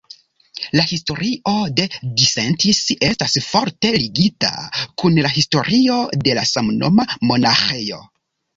La 0.77 0.85
historio 0.91 1.51
de 1.79 1.85
Disentis 2.21 2.79
estas 3.09 3.37
forte 3.49 3.93
ligita 4.05 4.51
kun 5.03 5.23
la 5.29 5.33
historio 5.37 6.01
de 6.25 6.37
la 6.41 6.49
samnoma 6.57 7.09
monaĥejo. 7.33 8.05